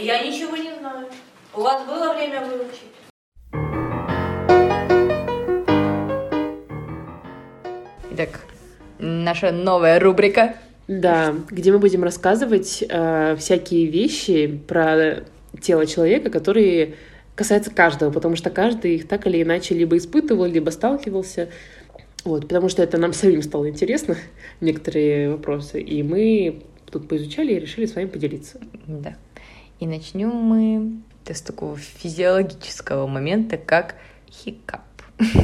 [0.00, 1.06] Я ничего не знаю.
[1.54, 2.92] У вас было время выучить?
[8.10, 8.40] Итак,
[8.98, 10.56] наша новая рубрика.
[10.86, 15.24] Да, где мы будем рассказывать э, всякие вещи про
[15.60, 16.94] тело человека, которые
[17.34, 21.48] касаются каждого, потому что каждый их так или иначе либо испытывал, либо сталкивался.
[22.24, 24.16] Вот, потому что это нам самим стало интересно,
[24.60, 28.60] некоторые вопросы, и мы тут поизучали и решили с вами поделиться.
[28.86, 29.16] Да.
[29.78, 33.96] И начнем мы с такого физиологического момента, как
[34.30, 34.82] хикап.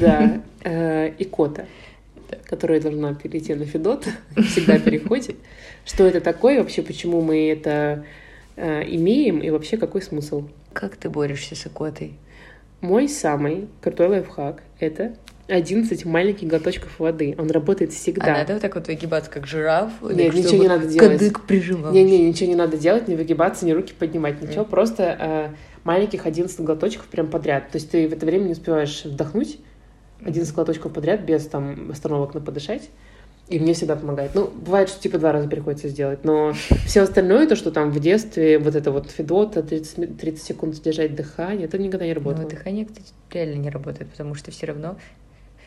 [0.00, 1.66] Да, э, икота,
[2.44, 5.36] которая должна перейти на Федот, всегда переходит.
[5.84, 8.04] Что это такое, вообще почему мы это
[8.56, 10.48] э, имеем и вообще какой смысл?
[10.72, 12.14] Как ты борешься с икотой?
[12.80, 15.16] Мой самый крутой лайфхак— это
[15.48, 17.34] 11 маленьких глоточков воды.
[17.38, 18.34] Он работает всегда.
[18.34, 19.92] А надо вот так вот выгибаться, как жираф?
[20.02, 21.12] Нет, ничего не надо делать.
[21.12, 21.92] Кадык прижимал.
[21.92, 24.62] Не-не, ничего не надо делать, не выгибаться, ни руки поднимать, ничего.
[24.62, 24.68] Mm.
[24.68, 25.48] Просто э,
[25.84, 27.70] маленьких 11 глоточков прям подряд.
[27.70, 29.58] То есть ты в это время не успеваешь вдохнуть
[30.24, 32.90] 11 глоточков подряд без там остановок на подышать.
[33.48, 34.32] И мне всегда помогает.
[34.34, 36.52] Ну, бывает, что типа два раза приходится сделать, но
[36.86, 41.14] все остальное, то, что там в детстве, вот это вот федота, 30, 30 секунд держать
[41.14, 42.42] дыхание, это никогда не работало.
[42.42, 44.96] Ну, дыхание, кстати, реально не работает, потому что все равно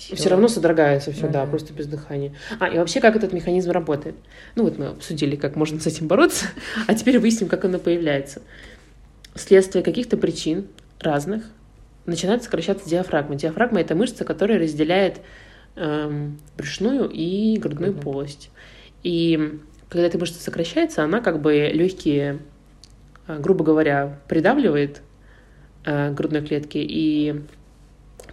[0.00, 2.32] все, все равно содрогается все, да, да, просто без дыхания.
[2.58, 4.14] А, и вообще, как этот механизм работает?
[4.56, 6.46] Ну, вот мы обсудили, как можно с этим бороться,
[6.86, 8.40] а теперь выясним, как оно появляется.
[9.34, 10.68] Вследствие каких-то причин
[11.00, 11.44] разных
[12.06, 13.34] начинает сокращаться диафрагма.
[13.34, 15.20] Диафрагма— это мышца, которая разделяет
[15.76, 18.02] эм, брюшную и грудную mm-hmm.
[18.02, 18.50] полость.
[19.02, 22.38] И когда эта мышца сокращается, она как бы легкие,
[23.28, 25.02] э, грубо говоря, придавливает
[25.84, 27.42] э, грудной клетки и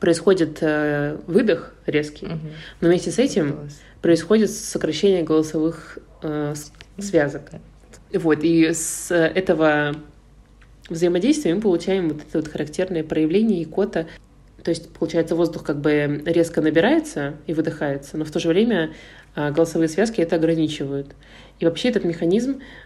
[0.00, 2.38] происходит э, выдох резкий, угу.
[2.80, 3.80] но вместе с этим Голос.
[4.02, 6.54] происходит сокращение голосовых э,
[6.98, 7.42] связок.
[8.12, 9.96] Вот, и с этого
[10.88, 14.06] взаимодействия мы получаем вот это вот характерное проявление икота.
[14.62, 18.92] То есть, получается, воздух как бы резко набирается и выдыхается, но в то же время
[19.34, 21.14] э, голосовые связки это ограничивают.
[21.58, 22.85] И вообще этот механизм Э,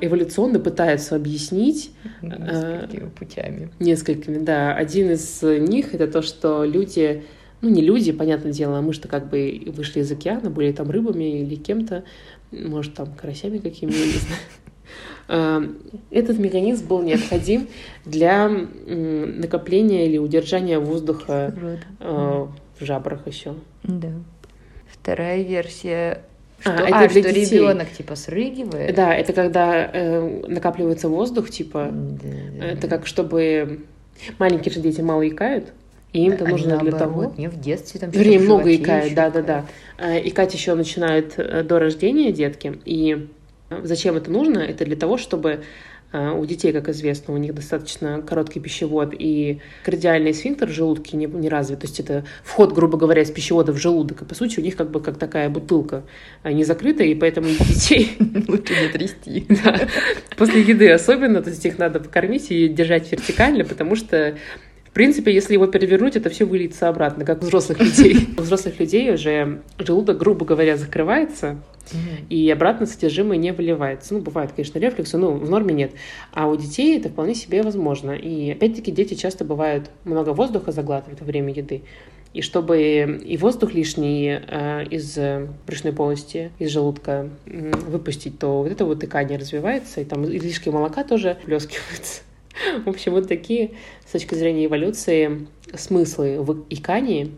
[0.00, 1.92] эволюционно пытаются объяснить
[2.22, 3.70] э, несколькими путями.
[3.78, 4.74] Несколькими, да.
[4.74, 7.24] Один из них это то, что люди,
[7.60, 10.90] ну не люди, понятное дело, а мы что как бы вышли из океана, были там
[10.90, 12.04] рыбами или кем-то,
[12.50, 14.40] может там карасями какими-то, не знаю.
[15.28, 15.62] Э,
[16.10, 17.68] этот механизм был необходим
[18.04, 21.54] для накопления или удержания воздуха
[22.00, 23.54] в жабрах еще.
[23.84, 24.10] Да.
[24.88, 26.24] Вторая версия
[26.60, 28.94] что, а, это а, что ребенок типа срыгивает?
[28.94, 31.88] Да, это когда э, накапливается воздух, типа.
[31.90, 32.28] Да,
[32.58, 33.80] да, это как чтобы
[34.38, 35.72] маленькие же дети мало икают.
[36.12, 37.34] И им это нужно наоборот, для того.
[37.36, 38.10] Не в детстве там.
[38.10, 39.66] Вернее, много икают, да, да, да.
[39.98, 42.78] Э, икать еще начинают э, до рождения детки.
[42.84, 43.28] И
[43.82, 44.58] зачем это нужно?
[44.58, 45.60] Это для того, чтобы а,
[46.12, 51.26] у детей, как известно, у них достаточно короткий пищевод, и кардиальный сфинктер в желудке не,
[51.26, 51.80] не развит.
[51.80, 54.22] То есть это вход, грубо говоря, из пищевода в желудок.
[54.22, 56.02] И, по сути, у них как бы как такая бутылка
[56.42, 58.16] а, не закрытая, и поэтому детей...
[58.48, 59.46] Лучше не трясти.
[60.36, 64.36] После еды особенно, то есть их надо покормить и держать вертикально, потому что
[64.90, 68.28] в принципе, если его перевернуть, это все выльется обратно, как у взрослых людей.
[68.36, 71.58] У взрослых людей уже желудок, грубо говоря, закрывается,
[72.28, 74.14] и обратно содержимое не выливается.
[74.14, 75.92] Ну, бывает, конечно, рефлюксы, но в норме нет.
[76.32, 78.12] А у детей это вполне себе возможно.
[78.12, 81.82] И опять-таки дети часто бывают много воздуха заглатывают во время еды.
[82.32, 85.18] И чтобы и воздух лишний э, из
[85.66, 90.68] брюшной полости, из желудка э, выпустить, то вот это вот икание развивается, и там излишки
[90.68, 92.22] молока тоже плескиваются.
[92.84, 93.72] В общем, вот такие,
[94.06, 97.32] с точки зрения эволюции, смыслы в икании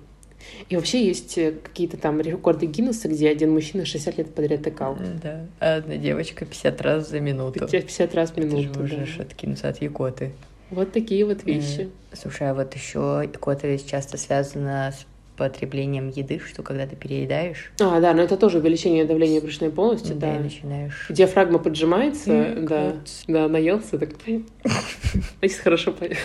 [0.68, 4.96] и вообще есть э, какие-то там рекорды Гиннесса, где один мужчина 60 лет подряд тыкал.
[5.22, 7.66] Да, а одна девочка 50 раз за минуту.
[7.66, 9.24] 50 раз в минуту, Это же можешь да.
[9.24, 10.32] откинуться от якоты.
[10.70, 11.90] Вот такие вот вещи.
[12.12, 15.06] Слушай, а вот еще икота ведь часто связана с
[15.36, 17.72] потреблением еды, что когда ты переедаешь.
[17.80, 20.34] А, да, но это тоже увеличение давления брюшной полости, да.
[20.34, 21.06] Да, начинаешь.
[21.08, 22.94] Диафрагма поджимается, mm, да,
[23.26, 24.10] да, наелся, так,
[25.38, 26.16] значит, хорошо поел.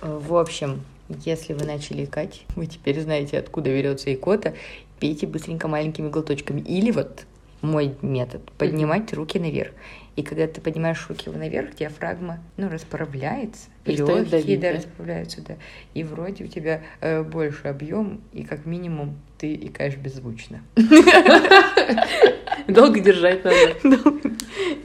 [0.00, 4.54] В общем, если вы начали икать, вы теперь знаете, откуда берется икота.
[5.00, 6.60] Пейте быстренько маленькими глоточками.
[6.60, 7.26] Или вот
[7.60, 9.72] мой метод— поднимать руки наверх.
[10.16, 13.68] И когда ты поднимаешь руки наверх, диафрагма, ну, расправляется.
[13.84, 15.56] Легкие, давить, да, да, расправляются, да.
[15.92, 20.62] И вроде у тебя э, больше объем, и как минимум ты икаешь беззвучно.
[22.68, 23.74] Долго держать надо.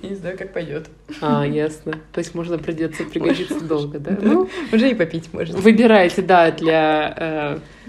[0.02, 0.90] Не знаю, как пойдет.
[1.22, 1.94] А, ясно.
[2.12, 4.18] То есть можно придется пригодиться долго, да?
[4.20, 5.58] Ну, уже и попить можно.
[5.58, 7.14] Выбирайте, да, для...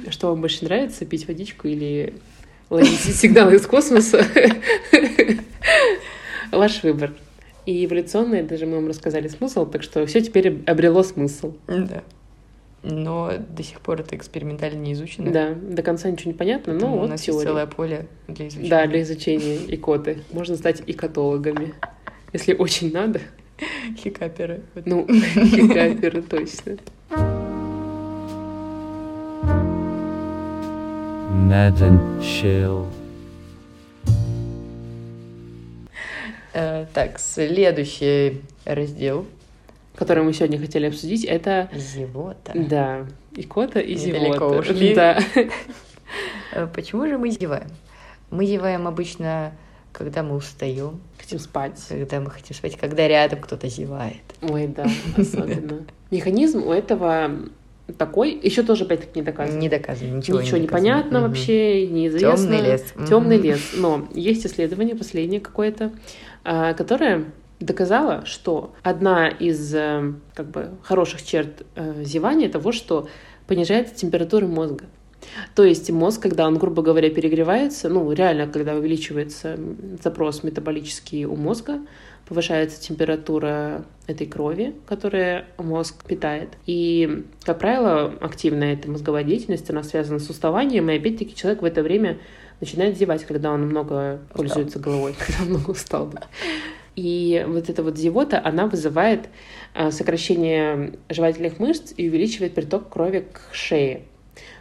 [0.07, 2.15] Э, что вам больше нравится, пить водичку или
[2.69, 4.25] ловить сигналы из космоса.
[6.53, 7.13] Ваш выбор.
[7.71, 11.55] И эволюционный, даже мы вам рассказали смысл, так что все теперь обрело смысл.
[11.69, 12.03] Да.
[12.83, 15.31] Но до сих пор это экспериментально не изучено.
[15.31, 17.39] Да, до конца ничего не понятно, но вот у нас теория.
[17.39, 18.71] есть целое поле для изучения.
[18.71, 20.19] Да, для изучения икоты.
[20.33, 21.75] Можно стать икотологами,
[22.33, 23.21] если очень надо.
[23.97, 24.63] хикаперы.
[24.85, 26.79] Ну, хикаперы точно.
[31.49, 33.00] Ned and
[36.53, 39.27] так, следующий раздел.
[39.97, 42.53] Который мы сегодня хотели обсудить, это, Зевота.
[42.55, 44.63] да, икота и зевота.
[44.95, 45.19] Да.
[46.53, 47.69] Э, Почему же мы зеваем?
[48.31, 49.53] Мы зеваем обычно,
[49.93, 51.81] когда мы устаем, Хотим спать.
[51.89, 54.23] когда мы хотим спать, когда рядом кто-то зевает.
[54.43, 54.87] Ой, да,
[55.17, 55.85] особенно.
[56.11, 57.31] Механизм у этого
[57.93, 59.59] такой, еще тоже опять-таки не доказан.
[59.59, 60.91] Не доказано, ничего, Ничего не, доказано.
[60.93, 61.29] понятно Мгм.
[61.29, 62.37] вообще, неизвестно.
[62.37, 62.85] Темный лес.
[63.09, 63.45] Темный Мгм.
[63.47, 63.61] лес.
[63.77, 65.93] Но есть исследование последнее какое-то,
[66.45, 67.25] а, которое
[67.61, 73.09] доказало, что одна из э, как бы хороших черт э, зевания того, что
[73.47, 74.87] понижается температура мозга.
[75.55, 79.59] То есть мозг, когда он, грубо говоря, перегревается, ну, реально, когда увеличивается
[80.03, 81.81] запрос метаболический у мозга,
[82.27, 86.51] повышается температура этой крови, которая мозг питает.
[86.65, 91.65] И, как правило, активная эта мозговая деятельность, она связана с уставанием, и опять-таки человек в
[91.65, 92.19] это время
[92.61, 96.07] начинает зевать, когда он много пользуется головой, когда много устал.
[96.07, 96.23] да.
[96.97, 99.29] И вот эта вот зевота, она вызывает
[99.75, 104.03] а, сокращение жевательных мышц и увеличивает приток крови к шее.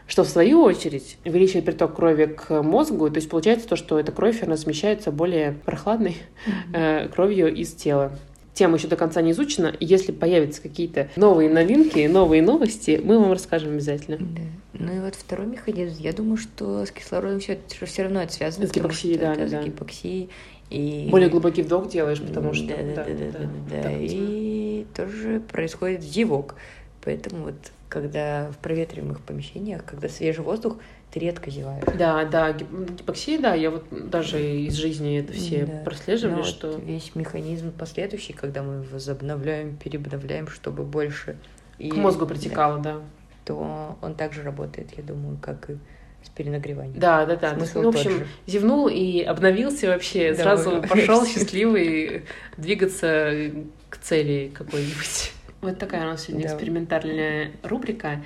[0.09, 4.11] Что в свою очередь увеличивает приток крови к мозгу, то есть получается то, что эта
[4.11, 6.17] кровь, она смещается более прохладной
[6.73, 8.11] э, кровью из тела.
[8.55, 13.33] Тема еще до конца не изучена, если появятся какие-то новые новинки, новые новости, мы вам
[13.33, 14.17] расскажем обязательно.
[14.17, 14.41] Да.
[14.73, 18.65] Ну и вот второй механизм, я думаю, что с кислородом все, все равно это связано.
[18.65, 19.61] С гипоксией, да, это да.
[19.61, 20.29] С гипоксией.
[20.71, 21.07] И...
[21.11, 22.67] Более глубокий вдох делаешь, потому что...
[22.67, 23.39] Да, да, да, да, да,
[23.69, 23.83] да.
[23.83, 23.91] да.
[23.99, 26.55] И тоже происходит зевок.
[27.03, 27.55] Поэтому вот
[27.89, 30.77] когда в проветриваемых помещениях, когда свежий воздух,
[31.11, 31.83] ты редко зеваешь.
[31.97, 35.81] Да, да, гип- гипоксия, да, я вот даже из жизни это все Да.
[35.83, 36.77] прослеживали, Но вот что...
[36.77, 41.35] весь механизм последующий, когда мы возобновляем, переобновляем, чтобы больше
[41.79, 42.97] и- К мозгу да, притекало, да.
[43.43, 45.77] то он также работает, я думаю, как и
[46.23, 46.99] с перенагреванием.
[46.99, 47.55] Да, да, да.
[47.55, 48.27] Смысл ну, в общем, же.
[48.45, 52.25] зевнул и обновился вообще, Да, сразу пошел счастливый
[52.57, 53.31] двигаться
[53.89, 55.31] к цели какой-нибудь.
[55.61, 56.53] Вот такая у нас сегодня Да.
[56.53, 58.23] экспериментальная рубрика.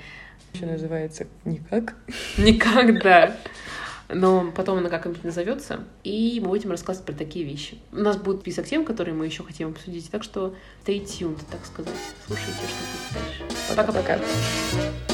[0.52, 1.94] Еще называется никак.
[2.38, 3.36] Никогда.
[4.08, 7.78] Но потом она как-нибудь назовется, и мы будем рассказывать про такие вещи.
[7.90, 10.54] У нас будет список тем, которые мы еще хотим обсудить, так что
[10.84, 11.94] stay tuned, так сказать.
[12.26, 13.74] Слушайте, что будет дальше.
[13.74, 15.13] Пока-пока.